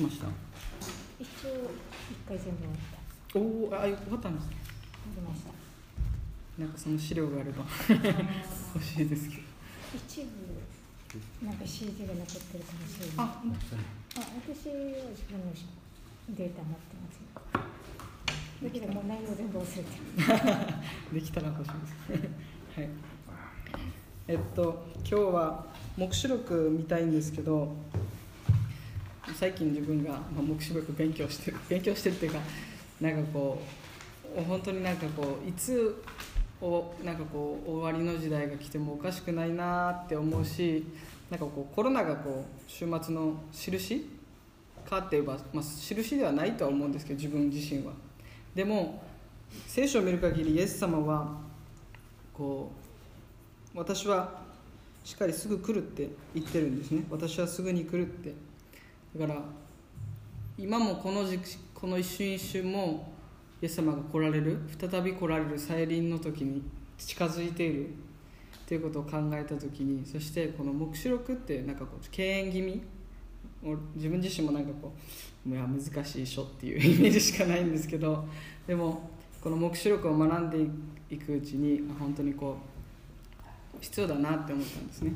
[0.00, 0.26] きました？
[1.18, 1.70] 一応
[2.10, 2.76] 一回全部終わっ
[3.32, 3.38] た。
[3.38, 4.56] おおあよかったんですね。
[5.14, 5.50] 終わりました。
[6.62, 7.64] なんかその資料があれば。
[8.74, 9.42] 欲しいですけど。
[9.96, 10.22] 一
[11.42, 13.14] 部なんか CD が残ってるかもしれない。
[13.16, 13.42] ああ
[14.14, 14.74] 私は
[15.10, 15.52] 自分の
[16.30, 17.16] データ持ってます。
[18.62, 19.88] よだけどもう内容全部忘れて
[21.12, 21.12] る。
[21.20, 21.72] できたら欲しい
[22.12, 22.80] です。
[22.80, 22.88] はい。
[24.28, 27.74] えっと今日は黙示録見たいんですけど
[29.40, 32.40] 最近自分が、まあ、黙示録勉強してる 勉強してるっていうか
[33.00, 33.58] なんかこ
[34.36, 36.02] う本当になんかこういつ
[36.60, 40.84] おなんかこう終わりの時代が来てもおかしくないなって思うし
[41.30, 44.10] なんかこうコロナがこう週末の印
[44.84, 47.94] かって言えば、まあ、印ではないとは思うんですけど自分自身は。
[48.54, 49.02] でも
[49.66, 51.40] 聖書を見る限りイエス様は
[52.34, 52.70] こ
[53.74, 54.42] う私は
[55.02, 57.06] しっかりすぐ来るって言ってるんですね。
[57.08, 58.34] 私はすぐに来るって
[59.16, 59.40] だから
[60.56, 61.38] 今もこの時
[61.74, 63.12] この一瞬一瞬も
[63.62, 66.62] イエス様が来られる再び来られる再臨の時に
[66.98, 67.92] 近づいているっ
[68.66, 72.82] ていうことを考えた時にそしてこの黙示録ってなんかこう敬遠気味
[73.96, 74.92] 自分自身もなんかこ
[75.46, 78.24] ういや難しい書っていうイメージしかないんですけど
[78.66, 79.10] でも
[79.42, 80.58] この黙示録を学んで
[81.14, 82.58] いくうちに本当にこ
[83.74, 85.12] う必要だなって思ったんですね。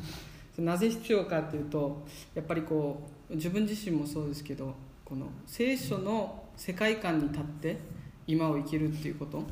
[0.58, 4.74] なぜ必要かっていうとやっぱりこう自分自身もそうですけど
[5.04, 7.78] この聖書の世界観に立って
[8.26, 9.42] 今を生きるっていうこと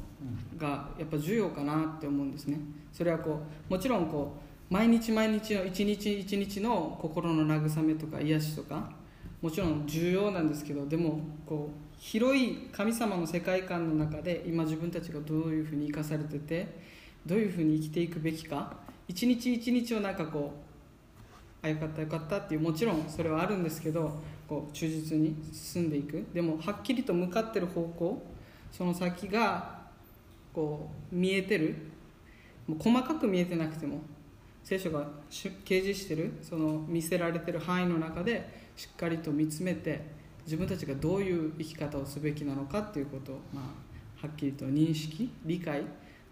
[0.56, 2.58] がやっぱ重要かなって思うんですね。
[2.92, 4.34] それはこうもちろんこ
[4.70, 8.90] う毎日毎日の一日一日の心の慰めとか癒しとか
[9.42, 16.80] もちろん重要なんですけどでもこう広い神様の世界観の中で今自分たちがどういうふうに生かされてて
[17.26, 18.76] どういうふうに生きていくべきか
[19.08, 20.71] 一日一日をなんかこう
[21.62, 26.26] あよかったよかったっていうもちろんそれはあるんですけどこう忠実に進んでいく。
[26.34, 28.22] でもはっきりと向かってる方向
[28.70, 29.80] その先が
[30.52, 31.76] こう見えてる。
[32.66, 34.00] もう細かく見えてなくても
[34.62, 40.00] 聖書が掲示してるその見せられてる範囲の中でしっかりと見つめて
[40.44, 45.82] 自分たちがどういう生き方をすべきなのかっていうことを、まあ、はっきりと認識理解。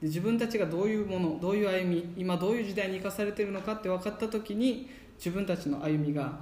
[0.00, 4.88] で自分たちがどういうものどういう歩み今どういう時代に生かされてるのかって分かった時に
[5.20, 6.32] 自分たちの歩みが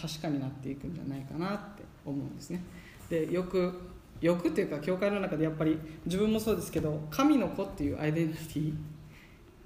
[0.00, 2.62] 確かになっていくんじゃないかなって思うんですね。
[3.10, 3.74] でよく
[4.20, 5.76] よくっていうか教会の中でやっぱり
[6.06, 8.74] 自分もそうですけど神の子っていうアイデンティ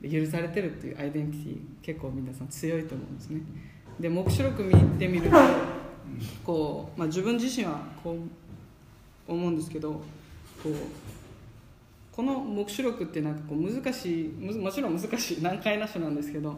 [0.00, 3.42] ティ許されてるっていうアイデンティティ結構皆さん強いと思うんですね。
[4.00, 5.36] で黙示録見てみると
[6.44, 8.16] こう、まあ、自分自身はこ
[9.28, 9.92] う思うんですけど
[10.62, 10.74] こう
[12.12, 16.54] この黙示録ってなんかこう難しいもちろん難しい難解な書なんですけど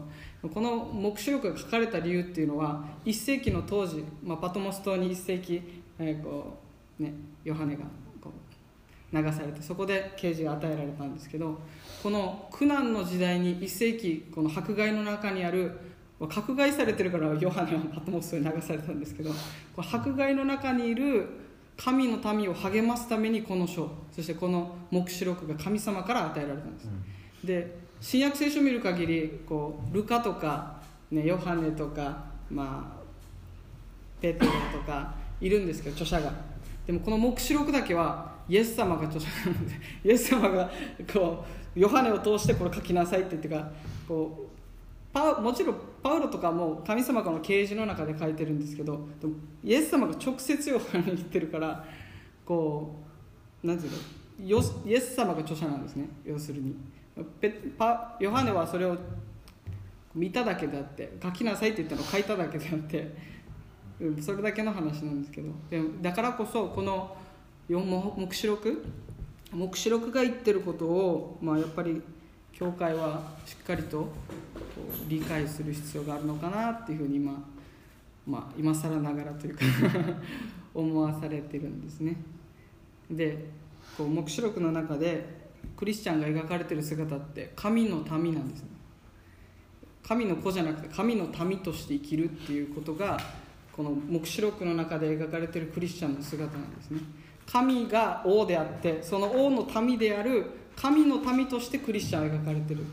[0.53, 6.57] この黙示録が書かれた理由っていうのは1世紀の当時、まあ、パトモス島に1世紀、えーこ
[6.99, 7.13] うね、
[7.43, 7.83] ヨハネが
[8.21, 11.57] こう流されてそこで啓示が与えられたんですけど
[12.03, 15.77] この苦難の時代に1世紀この迫害の中にある
[16.19, 19.31] 迫害されてるからヨハネはパトモス島に流されたんですけど
[19.77, 21.44] 迫害の中にいる
[21.77, 30.81] 神の民を励ますためにこの書そしてこの黙示録が神様から与えられたんです、うん、で新約聖書を見る限りこうルカとか、
[31.11, 33.01] ね、ヨハネとか、まあ、
[34.21, 36.31] ペテロとかいるんですけど著者が。
[36.85, 39.73] でもこの黙示録だけはイエス様が著者なので
[40.05, 40.69] イエス様が
[41.11, 41.43] こ
[41.75, 43.71] うヨハネを通してこれ書きなさいって言ってか
[44.07, 44.55] こう
[45.11, 45.75] パもちろん
[46.05, 49.07] パウロとかも神様からの啓示の中で書いてるんですけど
[49.63, 51.83] イエス様が直接ヨハネに言ってるから
[52.45, 52.95] こ
[53.63, 53.97] うなんていうの
[54.85, 56.07] イエス様が著者なんですね。
[56.23, 56.75] 要するに。
[58.19, 58.95] ヨハネはそれを
[60.13, 63.11] 見ただけであって書きなさいって言ったのを書いただけであって
[64.21, 65.49] それだけの話なんですけど。
[65.71, 67.17] でだからこそこの
[67.67, 68.85] 黙示録？
[69.51, 71.99] 黙示録が言ってることを、まあ、やっぱり
[72.53, 74.09] 教会はしっかりと
[75.07, 77.33] 理解する必要があるのかなっていうふうに今、
[78.25, 79.61] まあ、今更ながらというか
[80.73, 82.17] 思わされてるんですね。
[83.09, 83.45] で
[83.97, 85.45] こう黙示録の中で
[85.77, 88.69] クリスチャンが描かれてる姿って神の民なんですね。
[90.03, 93.17] 神の子じゃなくて神の民として生きるっていうことが
[93.71, 96.99] この黙示録の中で描かれてるクリスチャンの姿なんですね。
[97.45, 100.45] 神が王であってその王の民である
[100.75, 102.83] 神の民としてクリスチャンは描かれてる。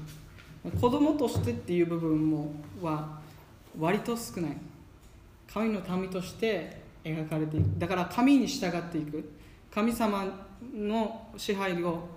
[0.70, 3.18] 子供としてっていう部分もは
[3.78, 4.56] 割と少ない。
[5.52, 7.64] 神の民として描かれていく。
[7.78, 9.32] だから神に従っていく。
[9.70, 10.24] 神様
[10.74, 12.08] の支配を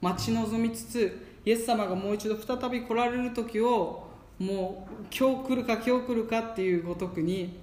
[0.00, 4.06] 待ち望みつつイエス様がもう一度再び来られる時を
[4.38, 7.58] もう今日来るか今日来るかっていうごとくに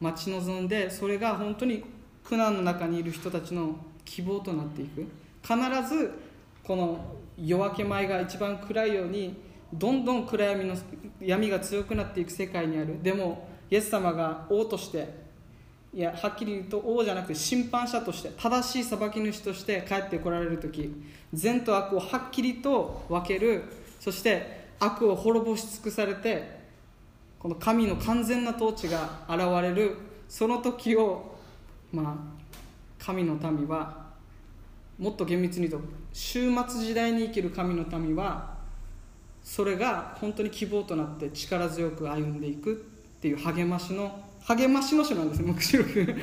[0.00, 1.84] 待ち望んでそれが本当に
[2.24, 5.06] 苦難の中にいる人たちの希望となっていく。
[5.42, 5.58] 必
[5.88, 6.12] ず
[6.62, 7.04] この
[7.36, 10.74] 夜明け前が一番暗いようにどんどん暗闇の
[11.20, 13.02] 闇が強くなっていく世界にある。
[13.02, 15.30] でもイエス様が王として
[15.92, 20.92] いやはっきり言うと王じゃなくて審判者として正しい裁き主として帰ってこられる時
[21.32, 23.64] 善と悪をはっきりと分ける。
[23.98, 26.58] そして悪を滅ぼし尽くされて
[27.38, 29.96] この神の完全な統治が現れる。
[30.28, 31.36] その時を
[31.92, 32.14] まあ
[33.04, 34.10] 神の民は
[34.98, 38.59] もっと厳密に言うと終末時代に生きる神の民は
[39.42, 46.14] それが本当に希望となって力強く歩んでいくっていう励ましの励ましの書なんですね黙示録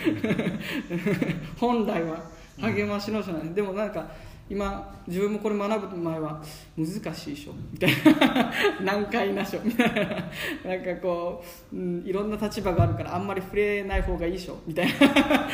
[1.60, 2.38] 本来は。
[2.60, 3.56] 励ましの書なんです。
[3.56, 4.08] でもなんか
[4.50, 6.42] 今自分もこれ学ぶ前は
[6.76, 7.52] 難しい書。
[7.72, 9.60] みたいな難解な書。
[9.60, 14.58] みたいななんかこう、うん、いろんな立場があるからあんまり触れない方がいい書。
[14.66, 14.94] みたいな。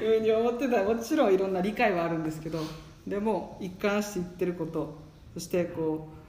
[0.00, 2.58] ふうに思ってたもちろんいろんな理解はあるんですけど
[3.06, 4.98] でも一貫して言ってること
[5.34, 6.19] そしてこう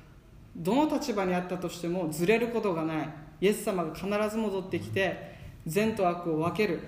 [0.56, 3.09] どの立場にあったとしてもずれることがない。
[3.42, 6.80] イエス様が必ず戻ってきて善と悪を分ける。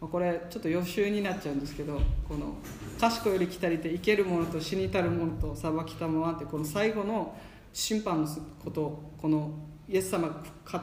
[0.00, 2.54] これちょっと予習になっちゃうんですけどこの
[3.00, 7.34] 賢より来たりて生ける者と死にたる者と裁きたまわってこの最後の
[7.72, 8.28] 審判の
[8.62, 9.50] ことこの
[9.88, 10.82] イエス様が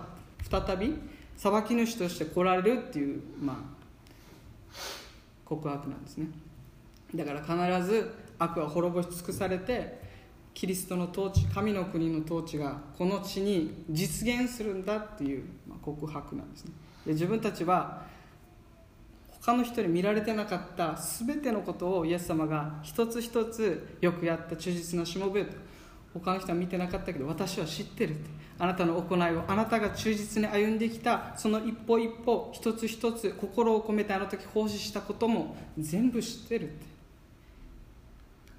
[0.49, 0.95] 再び
[1.37, 3.57] 裁き主として来られるっていう、まあ、
[5.45, 6.27] 告白なんですね。
[7.15, 10.00] だから必ず悪は滅ぼし尽くされて
[10.53, 15.43] キリストの統治神の国の統治がこの地に実現するんだっていう
[15.81, 16.71] 告白なんですね。
[17.05, 18.03] で自分たちは
[19.29, 25.57] 他の人に見られてなかった全てのことをイエス様が一つ一つよくやった忠実なしもべと。
[26.13, 28.29] 他の人は見てなかったけど私は知ってるって。
[28.59, 36.85] あなたの行いをあなたが忠実に歩んできたその一歩一歩一つ一つ心を込めてあの時奉仕したことも全部知ってるって。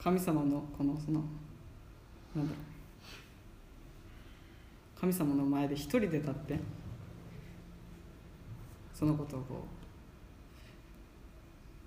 [0.02, 1.22] 神様のこのその
[2.34, 2.58] なんだろ
[4.96, 5.00] う。
[5.00, 6.58] 神様の前で一人で立って
[8.94, 9.64] そのことをこ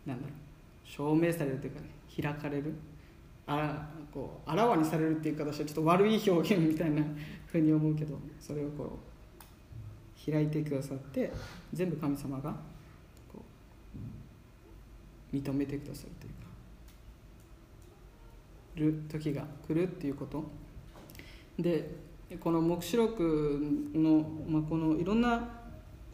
[0.05, 0.35] うなんだろう
[0.83, 1.87] 証明されるというかね
[2.21, 2.73] 開かれる。
[3.47, 7.03] あらこうあらわにされるっていう形はちょっと悪い表現みたいな
[7.45, 11.31] ふうに思うけどそれをこう開いてくださって
[11.71, 12.55] 全部神様が
[15.31, 16.24] 認めてくださる
[18.75, 20.43] る時が来るっていうこと。
[21.59, 22.05] で
[22.39, 23.59] この黙示録
[23.93, 25.47] の、まあ、このいろんな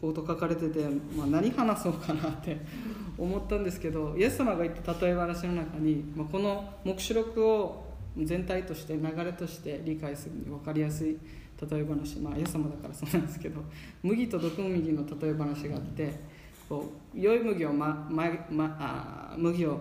[0.00, 0.84] こと書かれてて、
[1.16, 2.58] まあ、何話そうかなって
[3.16, 7.84] 思ったんですけどイエス様が言った例え話の中に、まあ、この黙示録を
[8.16, 11.16] 全体として流れとして理解するに分かりやすい
[11.70, 13.62] 例え話、まあ、イエス様だからそうなんですけど
[14.02, 16.12] 麦と毒麦の例え話があって
[16.68, 18.28] こう良い麦を、まま、
[18.80, 19.78] あ麦を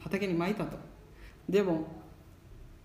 [0.00, 0.95] 畑にまいたと。
[1.48, 1.86] でも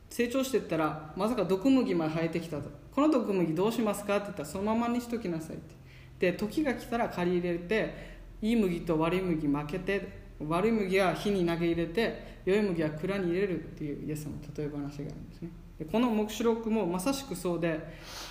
[0.10, 2.70] 成長していったらまさか毒麦まで生えてきたと。
[2.94, 4.18] この毒麦どうしますか？
[4.18, 6.32] って言ったらそのままにしときなさいって。
[6.32, 10.08] で時が来たら借り入れていい麦と悪い麦負けて
[10.39, 15.50] 悪い麦は火に投げ入れて良い麦は蔵に入れるっていうイエスの例え話があるんですね。
[15.80, 17.80] でこの黙示録もまさしくそうで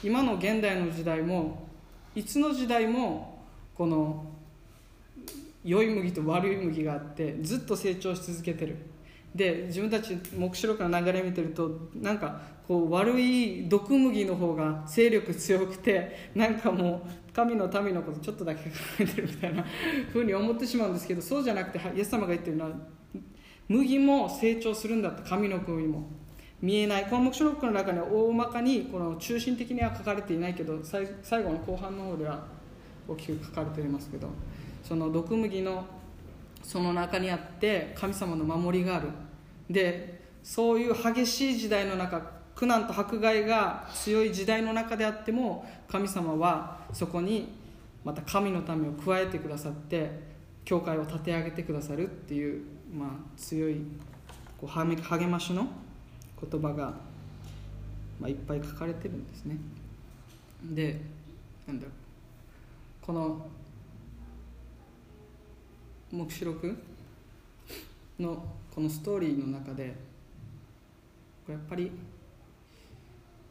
[0.05, 1.67] 今の現代の時代も
[2.15, 3.43] いつの時代も
[3.75, 4.25] この
[5.65, 8.77] 良い麦と悪い麦があってずっと成長し続けてる。
[9.35, 19.65] で自分たち黙示録の流れ見てるとなんかこう悪い毒麦の方が勢力強くてなんかもう神の民のことちょっとだけ考えてるみたいな
[20.13, 22.73] ふうに思ってしまうんですけどそうじゃなくてイエス様が言ってるのは
[23.69, 26.21] 麦も成長するんだって神の国も。
[26.63, 27.05] 見えない。
[27.05, 31.07] この黙示録の中には大まかにこの中心的には書かれていないけど最
[31.43, 32.45] 後の後半の方では
[33.09, 34.29] 大きく書かれていますけど
[34.83, 35.87] その毒麦の
[36.71, 39.09] その中にあって神様の守りがある。
[39.69, 42.23] でそういう激しい時代の中
[42.55, 47.49] 苦難と迫害が強い時代の中であっても神様はそこに
[48.05, 50.13] また神のためを加えてくださって
[50.65, 52.63] 教会を立て上げてくださるっていう、
[52.97, 53.79] まあ、強い
[54.57, 55.67] こう励ましの
[56.41, 56.95] 言葉が、
[58.21, 59.57] まあ、いっぱい書かれてるんですね。
[60.63, 61.01] で
[61.67, 63.05] なんだろう。
[63.05, 63.47] この
[66.13, 66.77] 黙示録
[68.19, 69.95] のこのストーリーの中で
[71.49, 71.91] やっぱり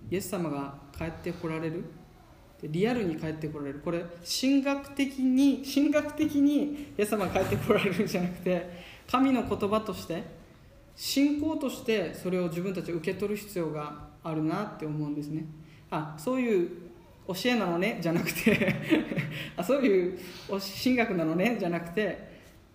[0.09, 1.83] イエス様が帰ってこられる？
[2.63, 3.79] リアルに帰ってこられる？
[3.83, 10.23] これ神学的に神学的にイエス様が帰ってこられるんじゃなくて神の言葉として
[10.95, 15.45] 信仰としてそれを自分たち受け取る必要があるなって思うんですね。
[15.91, 16.69] あそういう
[17.27, 17.99] 教えなのね？
[18.01, 18.75] じゃなくて
[19.55, 20.19] あそういう
[20.83, 21.57] 神学なのね？
[21.59, 22.28] じゃなくて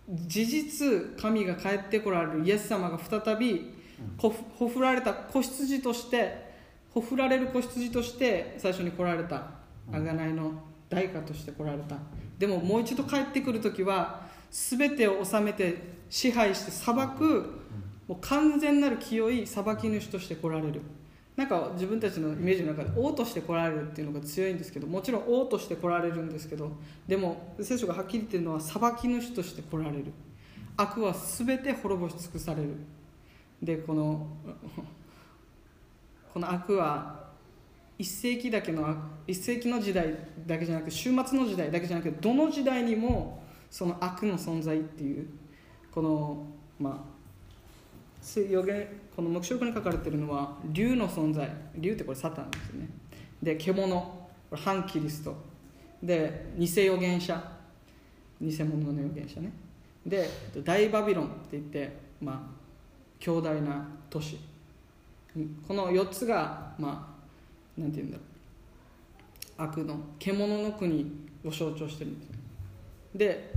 [0.09, 3.73] 事実神が帰ってこられるイエス様が再び
[4.19, 6.53] ほほふられた子羊として
[6.91, 9.51] ほふられる子羊として最初に来られた
[9.91, 10.53] 贖いの
[10.89, 11.97] 代価として来られた。
[12.39, 17.65] でももう一度帰ってくる時は全てを治めて支配して裁く
[18.07, 20.83] もう完全なる清い裁き主として来られる
[21.37, 26.71] なんか自分たちのイメージの中で王として来られるっていうのが強いんですけどもちろん王として来られるんですけど
[27.09, 30.13] でも聖書がはっきり言ってるのは裁き主として来られる。
[30.77, 32.71] 悪は全て滅ぼし尽くされる。
[33.63, 34.27] でこの
[36.33, 37.25] この悪は
[37.99, 40.15] 一世紀だけの一世紀の時代
[40.47, 45.29] だけじゃなく終末の時代だけじゃなくどの時代にもその悪の存在っていう
[45.93, 46.47] この
[46.79, 47.14] まあ
[48.49, 51.51] 予言この黙示録に書かれているのは竜の存在。
[51.77, 52.89] 竜ってこれサタンですよね。
[53.43, 53.97] で獣。
[53.97, 55.35] これ反キリスト。
[56.03, 57.43] で偽預言者。
[58.41, 59.53] 偽物の預言者ね。
[60.07, 60.29] で
[60.63, 62.41] 大バビロンって言ってまあ
[63.19, 64.39] 強大な都市。
[65.67, 67.15] この4つがま
[67.77, 68.35] あなんて言うんだろう。
[69.57, 71.13] 悪の獣の国
[71.45, 72.31] を象徴してるんです
[73.15, 73.53] で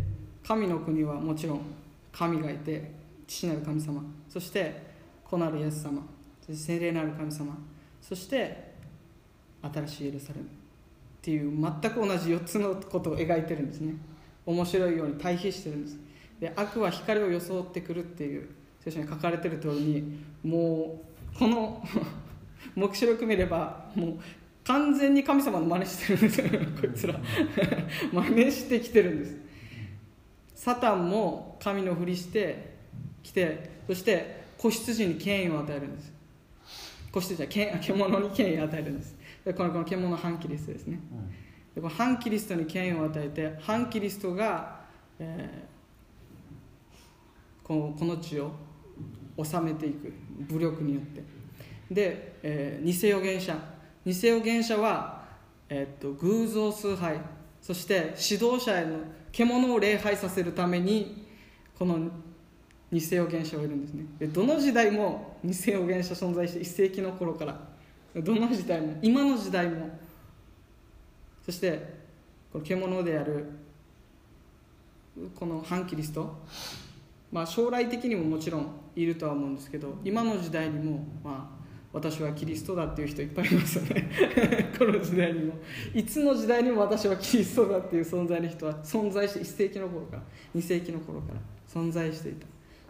[0.45, 1.61] 神の国はもちろん
[2.11, 2.91] 神がいて
[3.25, 4.01] 父なる神様。
[4.37, 4.71] そして
[5.27, 6.03] 子なるイエス様
[6.45, 7.57] そして聖霊なる神様
[7.99, 8.71] そして
[9.63, 10.47] 新しいエルサレムっ
[11.23, 13.95] ていう全く同じ4つのことを描いてるんですね。
[14.45, 15.97] 面白いように対比してるんです。
[16.39, 18.47] で悪は光を装ってくるっていう
[18.79, 21.01] 聖書に書かれてる通りにも
[21.33, 21.83] うこの
[22.75, 24.19] 黙示録見ればもう
[24.65, 26.41] 完全に神様の真似してるんです。
[26.41, 26.47] よ
[26.79, 27.19] こいつら。
[28.13, 29.35] 真似してきてるんです。
[30.53, 32.76] サタンも神のふりして
[33.27, 36.13] 来てそして子羊に権威を与えるんです。
[37.11, 37.47] 子羊は
[37.79, 39.15] 獣に権威を与えるんです。
[39.43, 40.99] でこのこの獣反キリストですね、
[41.75, 44.81] でこの反キリストに権威を与えて反キリストが、
[45.19, 48.51] えー、このこの地を
[49.43, 50.13] 治めていく。
[50.49, 51.23] 武力によって。
[51.91, 53.57] で、えー、偽預言者。
[54.05, 55.25] 偽預言者は、
[55.67, 57.19] えー、っと偶像崇拝。
[57.61, 58.99] そして指導者への
[59.33, 61.27] 獣を礼拝させるために
[61.77, 62.09] この
[62.91, 64.05] 偽預言者がいるんですね。
[64.19, 67.77] でどの時代も偽預言者存在して1世紀の頃から。
[68.15, 69.89] どの時代も今の時代も。
[71.45, 71.95] そして
[72.51, 73.45] この獣である
[75.35, 76.37] この反キリスト。
[77.31, 81.57] まあ将来的にももちろんいるとは思うんですけど今の時代にもまあ
[81.91, 84.09] 私はキリストだっていう人いっぱいいますよね。
[84.77, 85.55] この時代にも。
[85.93, 90.23] いつの時代にも私はキリストだっていう存在の人は存在して1世紀の頃から
[90.55, 92.45] 2世紀の頃から存在していた。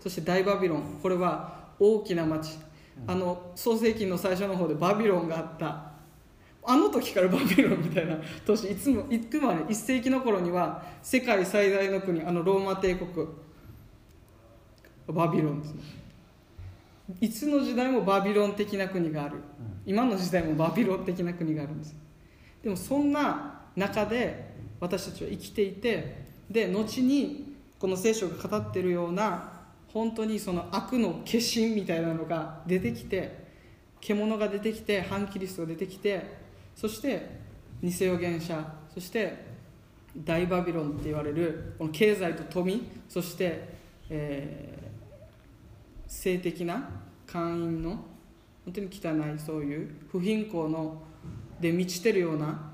[0.07, 0.99] そして大バビロン。
[1.01, 2.57] これは大きな町。
[3.05, 5.91] あの創世紀の最初の方でバビロンがあった。
[6.63, 13.27] あの時からバビロンみたいな都市いつもいつまで1世紀の頃には世界最大の国あのローマ帝国。
[15.07, 15.83] バビロンですね。
[17.21, 19.35] いつの時代もバビロン的な国がある。
[19.85, 21.95] 今の時代もバビロン的な国があるんです
[22.61, 29.56] でもそんな中で私たちは生きていてで後にこの聖書が語っているような
[29.97, 33.47] 本当にその悪の化身みたいなのが出てきて
[33.99, 36.21] 獣が出てきて反キリストが出てきて
[36.75, 37.27] そして
[37.81, 39.43] 偽預言者そして
[40.15, 43.69] 大バビロンって言われるこの経済と富そして、
[44.11, 46.87] えー、性的な
[47.25, 47.89] 会員の
[48.65, 51.01] 本当に汚いそういう不貧困の
[51.59, 52.71] で満ちてるような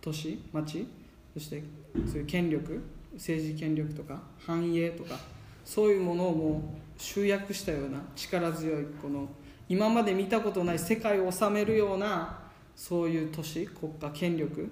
[0.00, 0.88] 都市町
[1.34, 1.62] そして
[2.06, 2.82] そういう権力
[3.12, 5.18] 政治権力とか繁栄とか
[5.66, 6.62] そういうものをもう
[6.96, 9.28] 集約したような力強いこの
[9.68, 12.38] 今まで見たことない世界を治めるような
[12.76, 14.70] そういう都市国家権力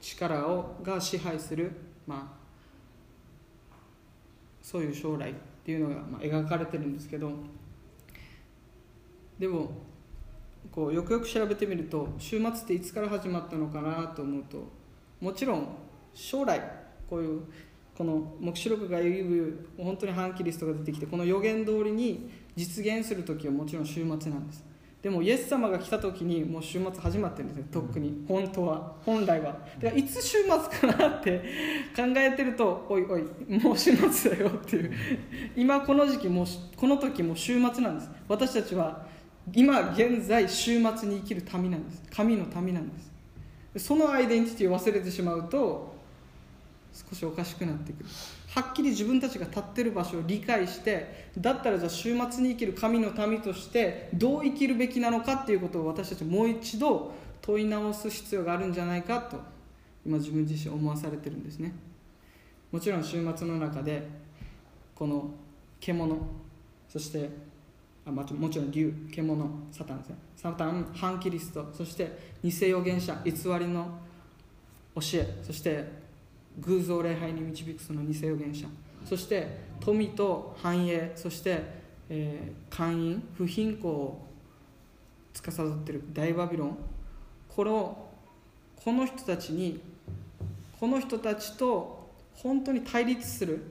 [0.00, 1.70] 力をが支配する、
[2.06, 2.34] ま
[3.70, 3.76] あ、
[4.62, 7.30] そういう将来っていうのが、まあ、描かれてるんですけど
[9.38, 9.70] でも
[10.72, 14.68] こうよくよく調べてみると週末っていつから始まったのかなと思うと
[15.20, 15.68] もちろん
[16.14, 16.62] 将来
[17.10, 17.42] こういう
[18.00, 24.64] この黙示録が言う本当に反キリストが出てきてこの予言通りに実現する時はもちろん週末なんです。
[25.02, 28.94] でもイエス様が来た時にもう週末始まってるんですよとっくに本当は。
[29.04, 29.54] 本来は。
[29.78, 31.40] でいつ週末かなって
[31.94, 33.24] 考えてるとおいおい
[33.62, 34.92] もう週末だよっていう。
[35.54, 36.46] 今この時期もう
[36.78, 38.10] この時も週末なんです。
[38.28, 39.06] 私たちは
[39.52, 42.02] 今現在週末に生きる民なんです。
[42.10, 42.98] 神の民なんで
[43.78, 43.84] す。
[43.84, 45.99] そのアイデンティティを忘れてしまうと
[46.92, 48.08] 少しおかしくなってくる。
[48.54, 59.38] はっきり自分たちが立ってる場所を理解してだったらじゃあ週末に生きる神の民としてどう生きるべきなのかっていうことを私たちもう一度問い直す必要があるんじゃないかと
[60.04, 61.72] 今自分自身思わされてるんですね。
[62.72, 64.08] もちろん週末の中で
[64.94, 65.30] この
[65.78, 66.16] 獣
[66.88, 67.30] そして
[68.04, 70.16] あもちろん竜獣サタンですね。
[70.36, 73.98] サタン反キリストそして偽預言者偽りの
[74.96, 75.99] 教えそして
[76.58, 78.66] 偶像礼拝に導くその偽預言者。
[79.04, 81.12] そして富と繁栄。
[81.14, 81.62] そして、
[82.08, 83.28] えー、寛因。
[83.36, 84.26] 不貧困を
[85.32, 86.04] 司っている。
[86.12, 86.78] 大バビロン。
[87.48, 88.10] これを
[88.76, 89.80] この人たちに
[90.78, 93.62] この人たちと本当に対立する。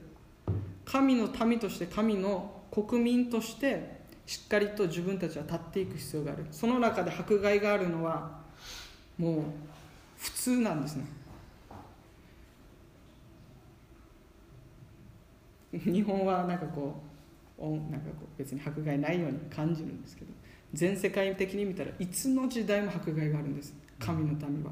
[0.84, 6.46] 神の民として神の国民としてしっかりと自分たちは立っていく必要がある。
[6.50, 8.40] その中で迫害があるのは
[9.18, 9.42] もう
[10.18, 11.04] 普通なんですね。
[15.72, 17.00] 日本はなんかこ
[17.58, 20.32] うなんかこう別に迫害ないように感じるんですけど
[20.72, 23.74] 全世界的に見たらいつの時代も迫害があるんです。
[23.98, 24.70] 神の民は。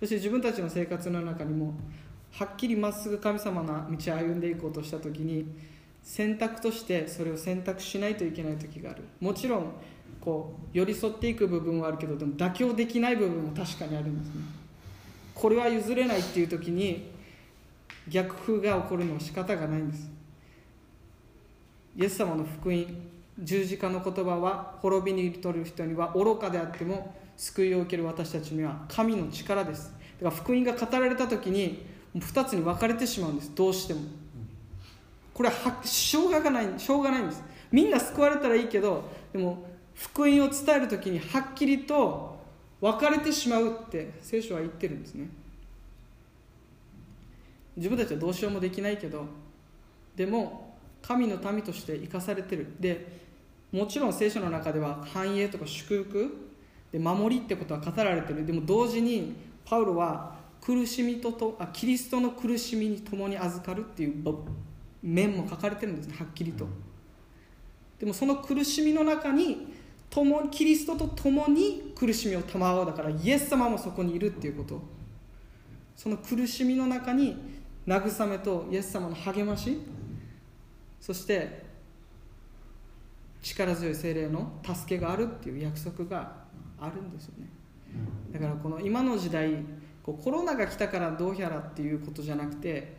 [0.00, 1.74] そして自分たちの生活の中にも
[2.32, 5.46] はっきりまっすぐ神様の道を歩んでいこうとした時に
[6.02, 9.02] 選択としてそれを選択しないといけない時がある。
[9.20, 9.72] もちろん
[10.20, 14.42] こう寄り添っていく部分はあるけどでも妥協できない部分も確かにあるんですね。
[15.34, 17.10] これは譲れないっていう時に
[18.08, 20.13] 逆風が起こるのは仕方がないんです。
[21.96, 22.86] イエス様の福音
[23.42, 29.92] 十字架の言葉は滅びにとる人には愚かであっても救いを受ける私たちには神の力です。
[30.20, 31.84] だから福音が語られた時に
[32.16, 33.52] 2つに分かれてしまうんです。
[33.54, 34.02] どうしても。
[35.32, 37.42] これはしょうがないしょうがないんです。
[37.72, 42.38] みんな救われたらいいけどでも福音を伝える時にはっきりと
[42.80, 45.28] 分かれてしまうって聖書は言ってるんですね。
[47.76, 49.26] 自分たちはどうしようもできないけど
[50.14, 50.63] でも
[51.06, 52.66] 神の民として生かされてる。
[52.80, 53.24] で
[53.70, 56.50] もちろん聖書の中では繁栄とか祝福
[56.90, 58.46] で守りってことは語られてる。
[58.46, 59.34] でも同時に
[59.66, 64.24] パウロは苦しみととあキリストの苦しみに共に預かるっていう
[65.02, 66.66] 面も書かれてるんですねはっきりと。
[67.98, 69.74] でもその苦しみの中に
[70.08, 74.80] 共キリストと共に苦しみを賜うだからイエス様もそこにいるっていうこと。
[75.96, 77.36] その苦しみの中に
[77.86, 79.78] 慰めとイエス様の励まし
[81.04, 81.62] そして
[83.42, 86.32] 力強い精霊の助けがあるっていう約束が
[86.80, 87.46] あるんですよね。
[88.32, 89.50] だからこの今の時代
[90.02, 92.96] こうコロナが来たからどうやらっていうことじゃなくて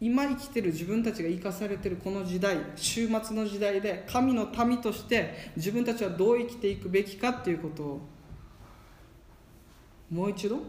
[0.00, 8.00] 今生きてる自分たちが生かされてるこの時代終末の時代で神の民として自分たちはどう生きていくべきかっていうことを
[10.08, 10.60] もう一度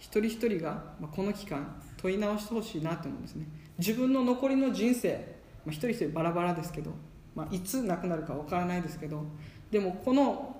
[0.00, 3.46] 一人一人がこの期間問い直してほしいなと思うんですね。
[3.78, 5.35] 自分の残りの人生、ま
[5.68, 6.90] あ、一人一人バラバラですけど、
[7.34, 9.24] まあ、いつ亡くなるかわからないですけど
[9.70, 10.56] でもこの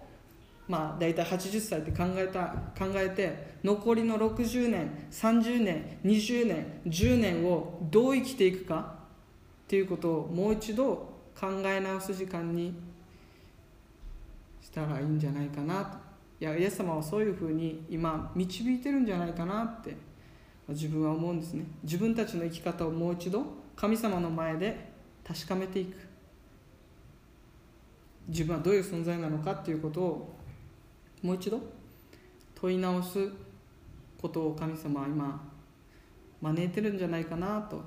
[0.68, 8.94] まあ、大体80歳って考えた考えて残りの60年30年20年10年をどう生きていくか
[9.64, 12.74] っていうことをもう一度考え直す時間に
[14.60, 15.98] したらいいんじゃないかなと。
[16.38, 19.96] いやイエス様はそういうふうに今導いてるんじゃないかなって
[20.68, 21.64] 自分は思うんですね。
[21.84, 23.44] 自分たちの生き方をもう一度
[23.76, 24.95] 神様の前で
[25.26, 25.96] 確かめていく。
[28.28, 30.34] 自分はどういう存在なのかっていうことを
[31.22, 31.60] もう一度
[32.54, 33.28] 問い直す
[34.20, 35.40] ことを神様は今
[36.40, 37.82] 招いてるんじゃないかなと、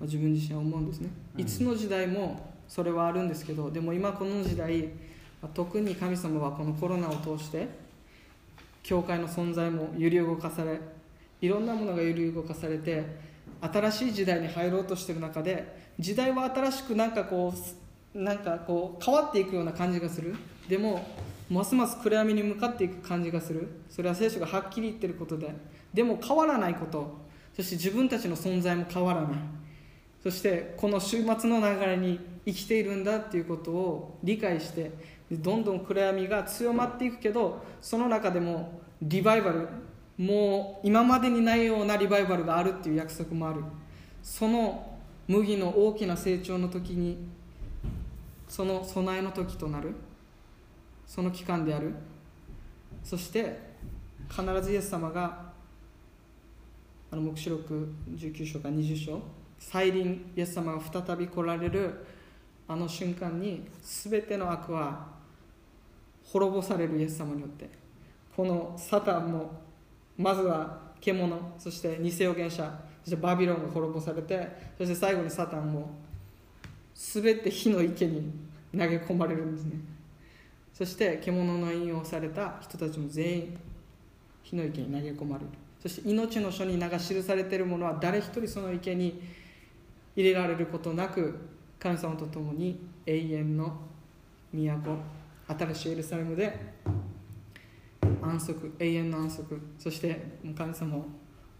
[0.00, 4.88] 自分自身は思うんですね、いつの時代もそれはあるんですけどでも今この時代
[5.54, 7.68] 特に神様はこのコロナを通して
[8.82, 10.80] 教会の存在も揺り動かされ
[11.40, 13.04] いろんなものが揺り動かされて
[13.60, 17.52] 新しい時代に入ろうとしてる中で時代は新しくなんかこ
[18.14, 20.34] うなんかこう変わっていくような感じがする。
[20.68, 21.04] でも
[21.50, 23.68] ますます暗闇に向かっていく感じがする。
[23.88, 25.54] それは聖書がはっきり言ってることで。
[25.92, 27.20] でも変わらないこと。
[27.54, 29.30] そして自分たちの存在も変わらない。
[30.22, 34.92] そしてこの週末の流れに生きているんだっていうことを理解して
[35.30, 39.68] どんどん暗闇が強まっていくけどその中でもリバイバル
[40.16, 43.62] もう今までにないようなリバイバルがあるっていう約束もある。
[44.22, 44.91] その
[45.32, 47.16] 麦の大きな成長の時に
[48.46, 49.94] その備えの時となる。
[51.06, 51.94] その期間である。
[53.02, 53.58] そして
[54.28, 55.52] 必ずイエス様が
[57.10, 59.22] あの黙示録19章か20章
[59.58, 62.04] 再臨イエス様が再び来られる
[62.68, 65.06] あの瞬間に全ての悪は
[66.24, 67.70] 滅ぼされるイエス様によって
[68.36, 69.50] このサタンも
[70.18, 75.90] まずは獣そして偽預言者そしてバビロンが滅ぼされてそして最後にサタンも
[76.94, 78.32] 全て火の池に
[78.72, 79.76] 投げ込まれるんですね。
[80.72, 83.58] そして獣の引用された人たちも全員
[84.42, 85.50] 火の池に投げ込まれる。
[85.80, 89.20] そして命の書に名が記されているものは誰一人その池に
[90.14, 91.38] 入れられることなく
[91.78, 93.80] 神様と共に永遠の
[94.52, 94.96] 都
[95.48, 96.56] 新しいエルサレムで
[98.22, 99.60] 安息永遠の安息。
[99.78, 100.24] そして
[100.56, 101.06] 神様を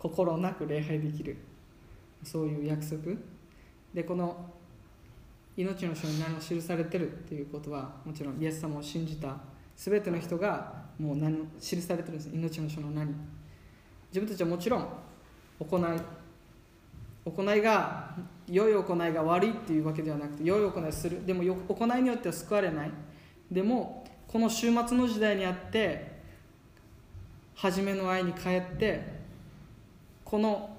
[0.03, 1.37] 心なく礼拝できる。
[2.25, 3.17] そういう約束。
[3.95, 4.37] でこの
[5.57, 9.37] 命の書に何を記されてるっていうことはもちろんイエス様を信じた
[9.77, 12.31] 全ての人がもう何記されてるんです。
[12.33, 13.15] 命の書の何。
[14.09, 14.89] 自分たちはもちろん
[15.61, 15.83] 行い
[17.25, 18.17] 行いが
[18.49, 21.25] 良い行いが悪いっていうわけではなくて良い行いする。
[21.25, 22.91] でも行いによっては救われない。
[23.53, 26.11] でもこの終末の時代にあって
[27.55, 29.22] 初めの愛に帰って
[30.33, 30.71] この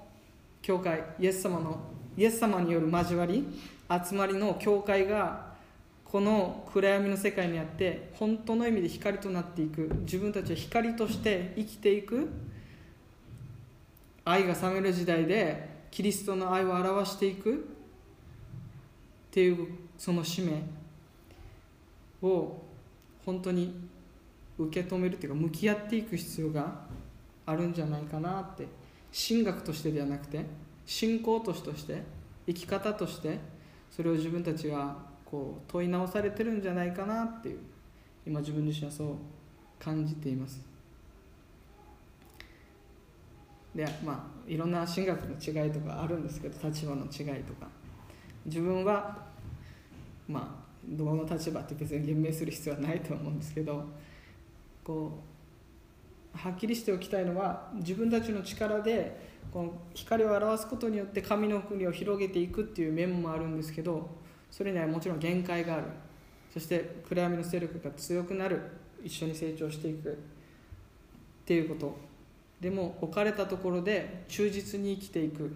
[0.64, 1.78] 教会イエス様の
[2.18, 3.46] イエス様による交わり
[3.88, 5.54] 集まりの教会が
[6.06, 12.30] この暗闇の世界にあって本当の意味で光となっていく自分たちは光として生きていく
[14.26, 17.58] 愛が冷める時代でキリストの愛を表していくっ
[19.30, 19.68] ていう
[20.00, 20.64] その使命
[22.24, 22.60] を
[23.24, 23.88] 本当に
[24.58, 26.74] 受け止めるっていうか向き合っていく必要が
[27.46, 28.66] あるんじゃないかなって
[29.14, 30.44] 神学としてではなくて
[30.86, 32.02] 信仰都市として
[32.48, 33.40] 生き方として
[33.92, 37.60] それを自分たちがこう問い直されてるんじゃないかなっていう
[38.26, 39.08] 今自分自身はそう
[39.80, 40.62] 感じています。
[43.76, 47.68] でまあいろんな神学の違いとかあるんですけど立場の違いとか。
[48.46, 49.18] 自分は
[50.28, 53.86] まあどの立場って別に言明する必要はないと思うんですけど
[54.84, 55.33] こう
[56.36, 64.10] はっきりしておきたいのは自分たちの力でこの光を表すことによって神の国を広げていくっていう面もあるんですけど
[64.54, 65.86] それにはもちろん限界がある。
[66.54, 68.62] そして暗闇の勢力が強くなる。
[69.04, 70.12] 一緒に成長していく。
[70.12, 70.16] っ
[71.44, 71.98] ていうこと。
[72.62, 75.52] でも置かれたところで忠実に生きていく。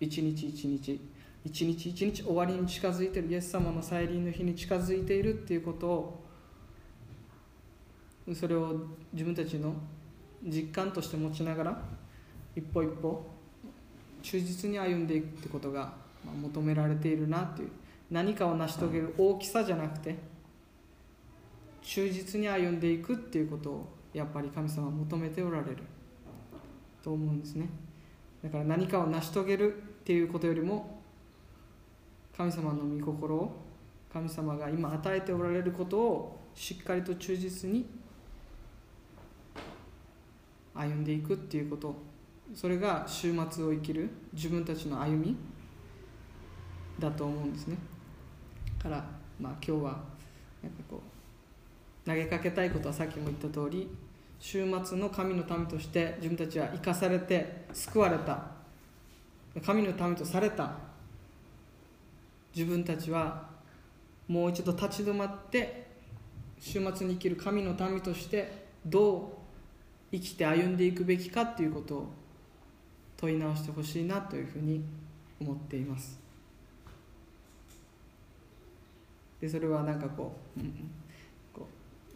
[0.00, 0.98] 一日一日。
[1.44, 3.28] 一日一日終わりに近づいてる。
[3.28, 6.23] イエス様の再臨の日に近づいているっていうことを
[8.32, 8.74] それを
[9.12, 9.74] 自分たちの
[10.42, 11.82] 実感として持ちながら
[12.56, 13.26] 一歩一歩
[14.22, 15.92] 忠実に歩んでいくってことが
[16.40, 17.70] 求められているなっていう。
[18.10, 20.16] 何かを成し遂げる大きさじゃなくて
[21.82, 25.78] 忠実に歩んでいくっていうことをやっぱり神様は求めておられる。
[27.04, 27.68] と思うんですね。
[28.42, 31.02] だから何かを成し遂げるっていうことよりも
[32.34, 33.52] 神様の御心を
[34.10, 37.86] 神様が今与えておられることをしっかりと忠実に
[40.74, 41.94] 歩んでいくっていうこと。
[42.54, 45.36] それが終末を生きる自分たちの歩み
[46.98, 47.76] だと思うんですね。
[48.84, 49.04] から、
[49.40, 49.90] まあ、今日は
[50.62, 51.00] なんかこ
[52.04, 53.88] う投げかけたいことはさっきも言った通り
[54.38, 58.42] 終末の神の民として自分たちは生かされて救われた
[59.64, 60.72] 神の民とされた
[62.54, 63.48] 自分たちは
[64.28, 65.86] もう一度立ち止まって
[66.60, 69.43] 終末に生きる神の民としてどう
[70.14, 72.12] 生きて歩んでいくべきかっていうことを
[73.16, 74.84] 問い直してほしいなというふうに
[75.40, 76.20] 思っています。
[79.40, 80.88] でそれはなんかこう,、うん、
[81.52, 81.66] こ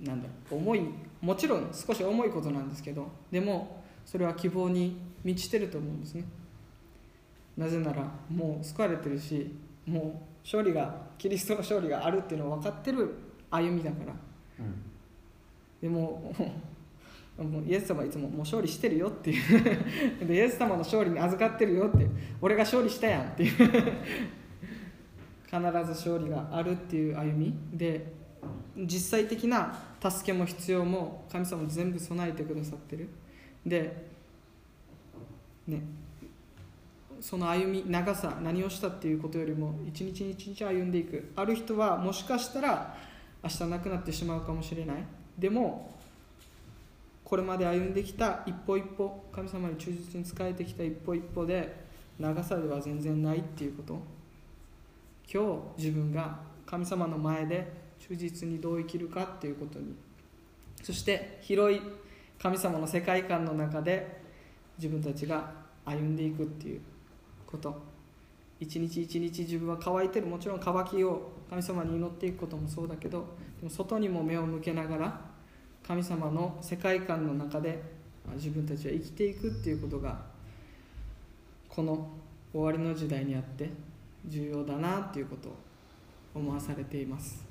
[0.00, 0.60] うなんだろう。
[0.60, 0.82] 重い
[1.20, 6.24] もちろん少し重いことなんですけどでもそれは希望に満ちてると思うんですね。
[7.56, 9.52] なぜならもう救われてるし
[9.84, 13.12] もう勝利がキリストの勝利があるっていうのを分かってる
[13.50, 14.14] 歩みだから、
[14.60, 14.82] うん、
[15.82, 16.32] でも
[17.38, 20.26] もうイエス様はいつももう勝利してるよっていう。
[20.26, 22.06] でイエス様の勝利に預かってるよって
[22.40, 23.52] 俺が勝利したやんっていう。
[25.48, 27.54] 必ず勝利があるっていう歩み。
[27.72, 28.12] で
[28.76, 33.08] 実際的な助けも必要も神様全部備えてくださってる。
[33.64, 34.08] で
[35.66, 35.82] ね
[37.20, 41.32] その歩み長さ何をしたっていうことよりも一日一日歩んでいく。
[41.34, 42.96] ある人はもしかしたら
[43.42, 44.96] 明日亡くなってしまうかもしれない。
[45.38, 45.97] でも
[47.28, 51.76] これまで歩んできた一歩一歩神様に忠実に仕えてきた一歩一歩で
[52.18, 54.00] 長さでは全然ないっていうこと。
[55.30, 59.94] 今日自分が神様の前で忠実にどう生きるかっていうことに。
[60.82, 61.82] そして広い
[62.40, 64.22] 神様の世界観の中で
[64.78, 65.52] 自分たちが
[65.84, 66.80] 歩んでいくっていう
[67.46, 67.78] こと。
[68.58, 70.26] 一日一日自分は乾いてる。
[70.26, 73.26] もちろん乾きを神様に祈っていくこともそうだけど
[73.60, 75.27] でも外にも目を向けながら
[75.88, 77.82] 神様の世界観の中で
[78.34, 80.20] 自分たちは生きていくっていうことが
[81.66, 82.10] この
[82.52, 83.70] 終わりの時代にあって
[84.26, 85.56] 重要だなっていうことを
[86.34, 87.42] 思わされています。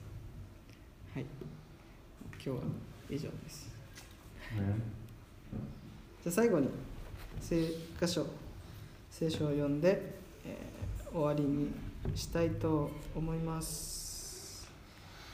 [1.15, 1.25] はい。
[2.33, 2.57] 今日は
[3.09, 3.69] 以上です、
[6.23, 6.69] で最後に
[7.41, 7.65] 聖
[7.99, 8.27] 箇所
[9.09, 10.13] 聖書を読んで、
[10.45, 10.77] えー
[11.11, 11.71] 終わりに
[12.15, 14.67] したいと思います。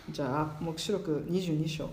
[0.09, 1.89] じゃあ黙示録22章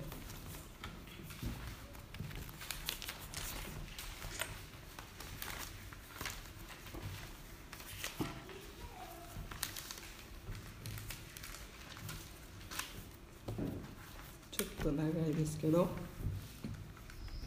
[14.50, 15.88] ちょっと長いですけど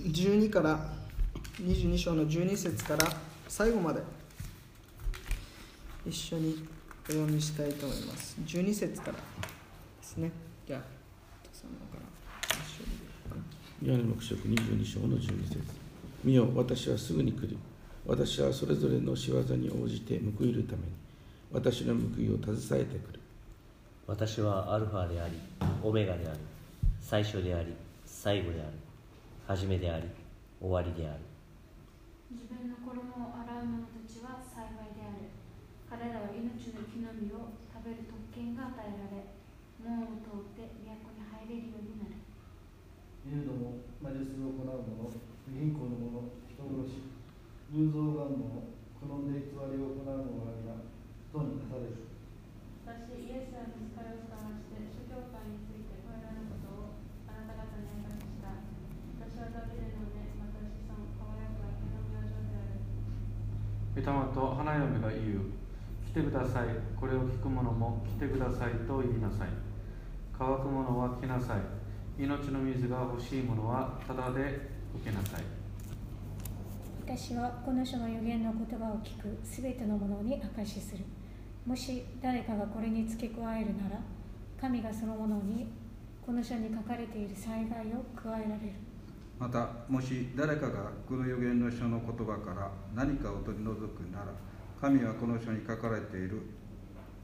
[0.02, 0.80] 12から
[1.60, 3.12] 22章の12節から
[3.48, 4.00] 最後まで
[6.06, 6.68] 一緒に
[7.10, 8.38] お読みしたいと思います。
[8.46, 9.20] 12節からで
[10.04, 10.32] すね。
[10.68, 10.82] じゃあ
[11.44, 12.04] お父様から。
[12.52, 15.60] 一緒にヨハネの黙示録22章の12節。
[16.24, 17.58] 見よ私はすぐに来る。
[18.06, 20.84] 私はそれぞれの仕業に応じて報いるために
[21.52, 23.20] 私の報いを携えてくる。
[24.06, 25.34] 私はアルファであり
[25.82, 26.38] オメガである。
[27.02, 27.74] 最初であり
[28.06, 28.68] 最後である。
[29.48, 30.04] 初めであり
[30.64, 31.28] 終わりである。
[32.32, 33.04] 自分の衣を
[33.36, 35.28] 洗う者たちは幸いである。
[35.92, 39.28] 彼らは命の木の実を食べる特権が与えられ
[39.84, 42.16] 門を通って都に入れるようになる。
[43.28, 45.12] 見るのも魔術を行う者
[45.52, 47.12] 銀行の者人殺し
[47.76, 48.48] 偶像願者
[49.04, 52.08] 好んで偽りを行う者は皆人に課される。
[52.88, 58.64] 私イエスは見つかりを探して諸教会についてこれらのことをあなた方に明かした。
[59.20, 62.84] 私はダビデの根また子孫輝く明けの明星である
[63.93, 65.64] 御霊と花嫁が言う。
[66.06, 66.68] 来てください。
[67.00, 68.74] これを聞く者も来てください。
[68.88, 69.48] と言いなさい。
[70.38, 72.24] 乾く者は来なさい。
[72.24, 75.44] 命の水が欲しい者はただで受けなさい。
[77.06, 79.40] 私はこの書の予言の言葉を聞く。
[79.44, 81.04] すべてのものに証しする。
[81.66, 84.00] もし誰かがこれに付け加えるなら
[84.60, 85.68] 神がそのものに
[86.26, 88.93] この書に書かれている災害を加えられる。
[89.40, 94.28] またもし誰かがこの予言の書の言葉から何かを取り除くなら
[94.80, 96.42] 神はこの書に書かれている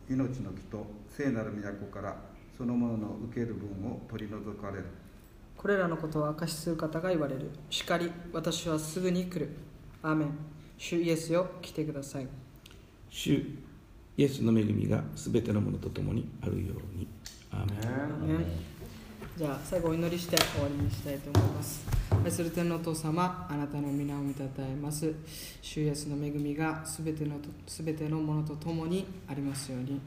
[0.10, 2.18] 命の木と聖なる都から
[2.58, 4.86] そのものの受ける分を取り除かれる。
[5.56, 7.52] これらのことを証しする方が言われる。
[7.70, 9.50] しかり私はすぐに来る。
[10.02, 10.30] アーメン。
[10.78, 12.28] 主イエスよ来てください。
[13.10, 13.46] 主
[14.18, 17.08] イエスの恵みがすべてのものとともにあるように。
[17.52, 17.80] アーメン。
[17.80, 18.46] ねアーメン。
[19.38, 21.86] じゃあ最後お祈りして終わりにしたいと思います。
[21.92, 25.14] 愛する天のお父様あなたの皆を見たたえます。
[25.62, 30.00] 主イエスの恵みがすべてのすべてのものとともにありますように。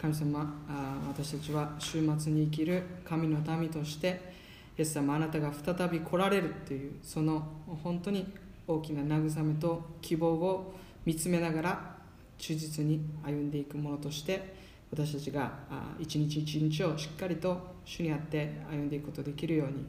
[0.00, 4.32] 神様あ私たちは週末に生きる神の民として
[4.78, 7.46] イエス様あなたが再び来られるというその
[7.82, 8.32] 本当に
[8.66, 11.96] 大きな慰めと希望を見つめながら
[12.38, 14.54] 忠実に歩んでいくものとして
[14.92, 15.52] 私たちが
[15.98, 19.84] 一日一日をしっかりと主にあって歩んでいくことができるように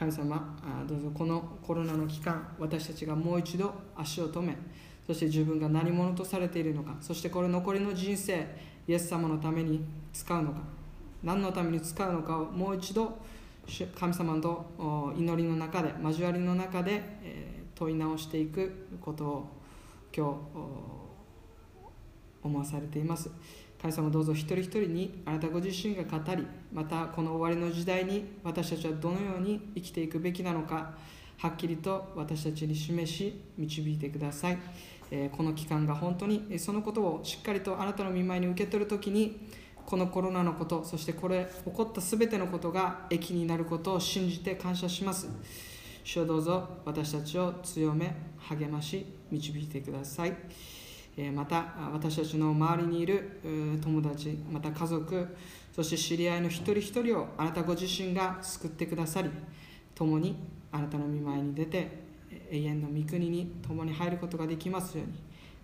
[0.00, 0.56] 神様
[0.88, 4.56] どうぞこのコロナの期間私たちがもう一度足を止め
[5.06, 8.46] そして自分が何者とされているのかそしてこれ残りの人生
[8.88, 9.84] イエス様のために
[10.14, 10.60] 使うのか
[11.22, 13.18] 何のために使うのかをもう一度
[13.94, 17.02] 神様と祈りの中で交わりの中で、
[17.76, 19.48] 問い直していくことを
[20.16, 20.30] 今日
[22.42, 23.30] 思わされています。
[23.80, 30.92] 神様どうぞ一人一人にあなたご自身が語りまたこの終わりの時代に私たちはどのように生きていくべきなのか
[31.38, 34.58] はっきりと私たちに示し導いてください、
[35.10, 39.48] えーこの期間が本当にそのことをしっかりとあなたの見舞いに受け取るときに
[39.86, 45.28] このコロナのことそしてこれ起こった全てのことが益になることを信じて感謝します。
[46.04, 50.34] 主をどうぞ私たちを強め励まし導いてください。
[51.34, 53.40] また私たちの周りにいる
[53.82, 55.36] 友達また家族
[55.74, 59.30] そして知り合いの一人一人をあなたご自身が救ってくださり
[59.94, 60.36] 共に
[60.72, 62.10] あなたの見舞いに出て
[62.50, 65.14] 永遠の御国に共に入ることができますように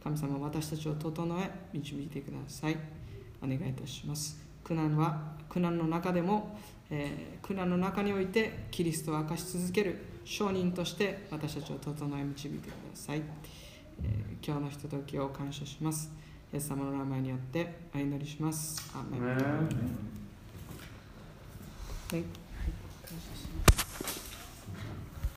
[0.03, 2.77] 神様私たちを整え導いてください。
[3.43, 4.39] お願いいたします。
[4.63, 6.59] 苦難は苦難の中でも、
[6.91, 13.23] えー苦難の中においてキリストを明かし続ける証人として私たちを整え導いてください、
[14.03, 16.13] えー今日のひとときを感謝します。
[16.53, 18.93] イエス様の名前によってお祈りします。
[18.95, 19.27] アーメン。
[19.27, 19.43] ねはい、
[22.13, 22.46] 感謝します